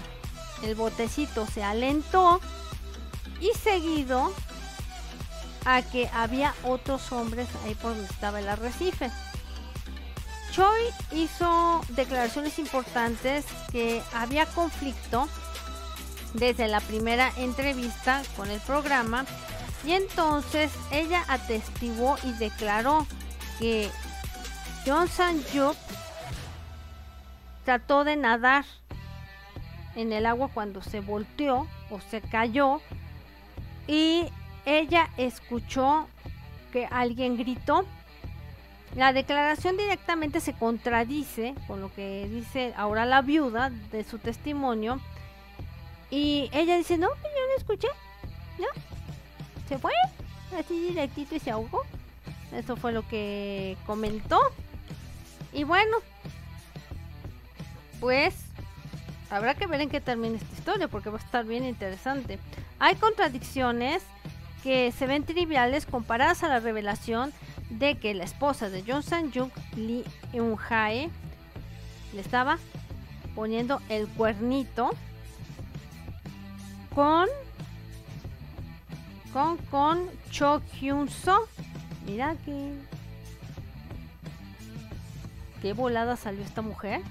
[0.64, 2.40] el botecito se alentó
[3.40, 4.34] y seguido
[5.66, 9.12] a que había otros hombres ahí por donde estaba el arrecife.
[10.52, 10.82] Choi
[11.12, 15.28] hizo declaraciones importantes que había conflicto
[16.34, 19.26] desde la primera entrevista con el programa
[19.86, 23.06] y entonces ella atestiguó y declaró
[23.60, 23.90] que
[24.86, 25.42] John San
[27.64, 28.66] trató de nadar
[29.96, 32.82] en el agua cuando se volteó o se cayó
[33.88, 34.26] y
[34.78, 36.08] ella escuchó
[36.72, 37.86] que alguien gritó
[38.96, 45.00] la declaración directamente se contradice con lo que dice ahora la viuda de su testimonio.
[46.10, 47.88] Y ella dice, no, yo no escuché.
[48.58, 48.66] ¿No?
[49.68, 49.92] Se fue
[50.58, 51.84] así directito y se ahogó.
[52.52, 54.40] Eso fue lo que comentó.
[55.54, 55.98] Y bueno,
[58.00, 58.34] pues
[59.30, 62.40] habrá que ver en qué termina esta historia porque va a estar bien interesante.
[62.80, 64.02] Hay contradicciones
[64.64, 67.32] que se ven triviales comparadas a la revelación
[67.70, 70.04] de que la esposa de John Sang-juk, Lee
[70.34, 71.10] Eun-jae,
[72.14, 72.58] le estaba
[73.36, 74.92] poniendo el cuernito
[76.96, 77.28] con
[79.32, 81.48] con con Cho Hyun-so.
[82.06, 82.74] Mira que
[85.62, 87.02] qué volada salió esta mujer.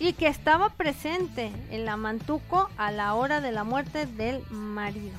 [0.00, 5.18] Y que estaba presente en la Mantuco a la hora de la muerte del marido.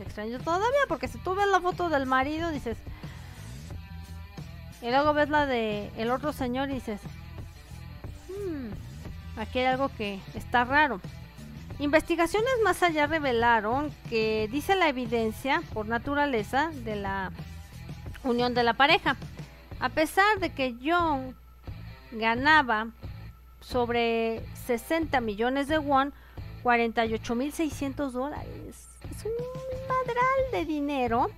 [0.00, 2.76] Extraño todavía, porque si tú ves la foto del marido, dices,
[4.82, 7.00] y luego ves la de el otro señor y dices,
[8.28, 11.00] hmm, aquí hay algo que está raro.
[11.78, 17.32] Investigaciones más allá revelaron que dice la evidencia por naturaleza de la
[18.24, 19.16] unión de la pareja.
[19.78, 21.36] A pesar de que John
[22.12, 22.88] ganaba
[23.60, 26.14] sobre 60 millones de won,
[26.62, 28.88] 48.600 dólares.
[29.10, 29.32] Es un
[30.52, 31.30] de dinero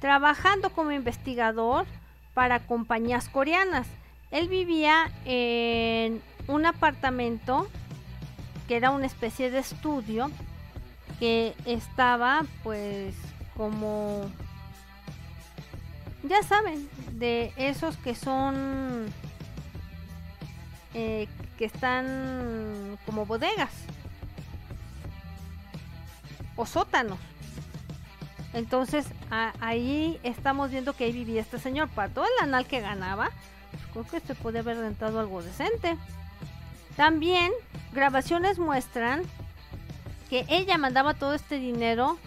[0.00, 1.86] trabajando como investigador
[2.34, 3.86] para compañías coreanas.
[4.30, 7.68] Él vivía en un apartamento
[8.66, 10.30] que era una especie de estudio
[11.18, 13.14] que estaba pues
[13.56, 14.30] como
[16.22, 19.06] ya saben de esos que son
[20.94, 21.26] eh,
[21.58, 23.72] que están como bodegas
[26.56, 27.18] o sótanos
[28.52, 31.88] entonces ahí estamos viendo que ahí vivía este señor.
[31.88, 33.30] Para todo el anal que ganaba,
[33.70, 35.96] pues, creo que se puede haber rentado algo decente.
[36.96, 37.52] También
[37.92, 39.22] grabaciones muestran
[40.30, 42.18] que ella mandaba todo este dinero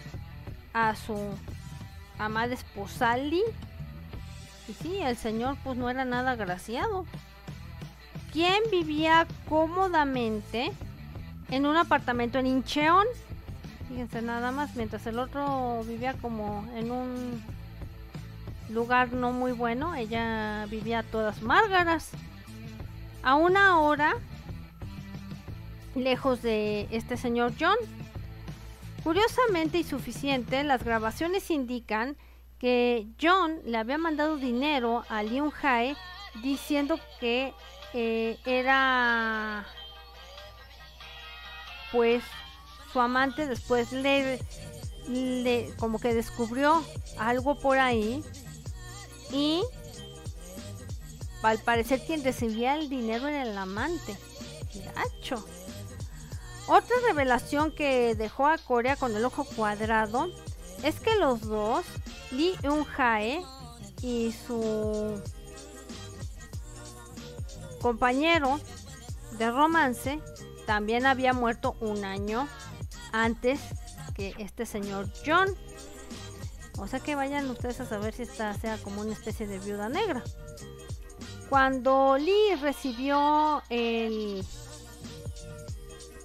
[0.72, 1.16] a su
[2.18, 3.42] amada esposa Lee.
[4.68, 7.04] Y sí, el señor pues no era nada agraciado.
[8.32, 10.72] Quien vivía cómodamente
[11.50, 13.06] en un apartamento en Incheon
[13.92, 17.44] Fíjense nada más, mientras el otro vivía como en un
[18.70, 22.12] lugar no muy bueno, ella vivía todas márgaras.
[23.22, 24.14] A una hora,
[25.94, 27.76] lejos de este señor John.
[29.04, 32.16] Curiosamente y suficiente, las grabaciones indican
[32.58, 35.96] que John le había mandado dinero a Leon Hae
[36.42, 37.52] diciendo que
[37.92, 39.66] eh, era
[41.92, 42.24] pues
[42.92, 44.38] su amante después le,
[45.78, 46.84] como que descubrió
[47.18, 48.22] algo por ahí
[49.32, 49.62] y
[51.42, 54.16] al parecer quien recibía el dinero era el amante.
[54.94, 55.44] Gacho.
[56.68, 60.28] Otra revelación que dejó a Corea con el ojo cuadrado
[60.82, 61.84] es que los dos,
[62.30, 63.44] Lee Eun-jae
[64.00, 65.20] y su
[67.80, 68.60] compañero
[69.38, 70.20] de romance,
[70.66, 72.48] también había muerto un año
[73.12, 73.60] antes
[74.14, 75.48] que este señor John.
[76.78, 79.88] O sea que vayan ustedes a saber si esta sea como una especie de viuda
[79.88, 80.24] negra.
[81.48, 84.44] Cuando Lee recibió el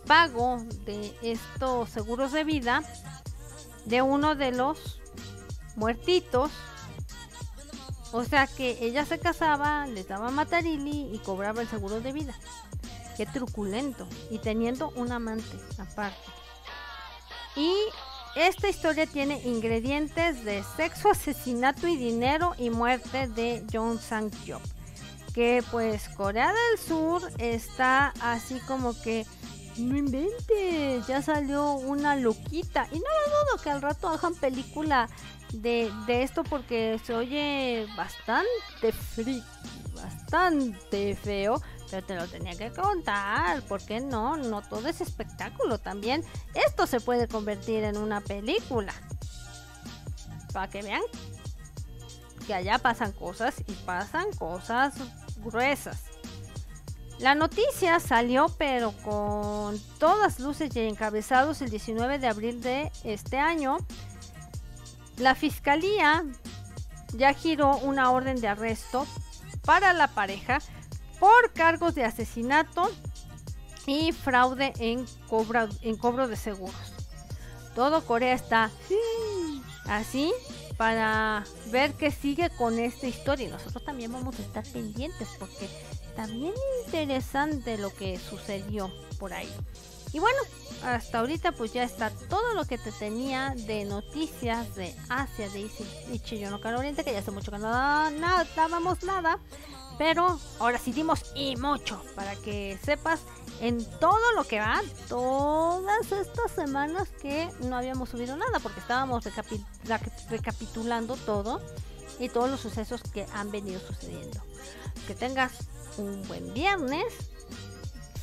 [0.08, 2.82] pago de estos seguros de vida
[3.86, 5.00] de uno de los
[5.76, 6.50] muertitos,
[8.14, 12.34] o sea que ella se casaba, les daba matarili y cobraba el seguro de vida.
[13.18, 14.08] Qué truculento.
[14.30, 16.37] Y teniendo un amante aparte.
[17.58, 17.74] Y
[18.36, 24.62] esta historia tiene ingredientes de sexo, asesinato y dinero y muerte de John Sang-kyop
[25.38, 29.24] que pues Corea del Sur está así como que
[29.78, 32.88] no inventes, ya salió una loquita.
[32.92, 35.08] Y no lo dudo que al rato hagan película
[35.54, 39.44] de, de esto porque se oye bastante frío,
[39.94, 41.62] bastante feo.
[41.90, 44.36] Pero te lo tenía que contar, ¿por qué no?
[44.36, 46.24] No todo es espectáculo también.
[46.54, 48.94] Esto se puede convertir en una película.
[50.52, 51.02] Para que vean
[52.46, 54.96] que allá pasan cosas y pasan cosas
[55.38, 56.04] gruesas.
[57.20, 63.40] La noticia salió pero con todas luces y encabezados el 19 de abril de este
[63.40, 63.78] año.
[65.18, 66.24] La fiscalía
[67.14, 69.08] ya giró una orden de arresto
[69.66, 70.60] para la pareja
[71.20, 72.90] por cargos de asesinato
[73.86, 75.06] y fraude en,
[75.82, 76.76] en cobro de seguros.
[77.76, 78.72] Todo Corea está
[79.86, 80.34] así
[80.78, 83.48] para ver qué sigue con esta historia.
[83.48, 85.70] Y nosotros también vamos a estar pendientes porque
[86.16, 86.54] también
[86.86, 89.52] interesante lo que sucedió por ahí.
[90.14, 90.38] Y bueno,
[90.84, 95.70] hasta ahorita pues ya está todo lo que te tenía de noticias de Asia, de
[96.14, 99.40] Ichiyono Oriente, que ya hace mucho que no nada, dábamos nada.
[99.98, 103.22] Pero ahora sí dimos y mucho para que sepas
[103.60, 109.24] en todo lo que va, todas estas semanas que no habíamos subido nada porque estábamos
[110.30, 111.62] recapitulando todo
[112.20, 114.40] y todos los sucesos que han venido sucediendo.
[115.08, 115.54] Que tengas
[115.98, 117.06] un buen viernes,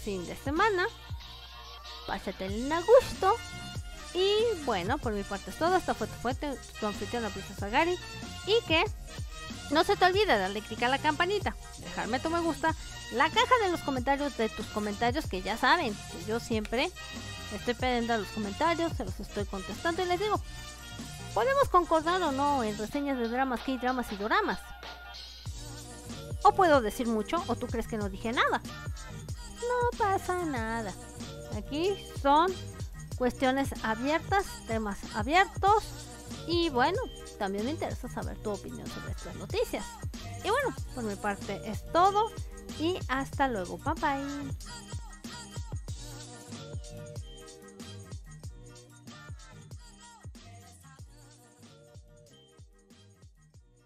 [0.04, 0.86] fin de semana,
[2.06, 3.34] pásate en a gusto.
[4.14, 5.76] Y bueno, por mi parte es todo.
[5.76, 7.98] Esta fue tu fuente, tu anfitriona Princesa Gary.
[8.46, 8.84] Y que
[9.74, 12.74] no se te olvide darle clic a la campanita, dejarme tu me gusta,
[13.12, 16.92] la caja de los comentarios de tus comentarios que ya saben que yo siempre
[17.52, 20.40] estoy pendiente a los comentarios, se los estoy contestando y les digo,
[21.34, 24.60] podemos concordar o no en reseñas de dramas, que dramas y doramas.
[26.44, 28.60] O puedo decir mucho o tú crees que no dije nada.
[29.60, 30.92] No pasa nada.
[31.56, 32.52] Aquí son
[33.16, 35.82] cuestiones abiertas, temas abiertos
[36.46, 36.98] y bueno,
[37.38, 39.84] también me interesa saber tu opinión sobre estas noticias.
[40.44, 42.30] Y bueno, por mi parte es todo
[42.78, 43.78] y hasta luego.
[43.78, 45.03] Bye bye.